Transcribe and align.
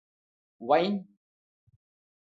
wine 0.61 0.93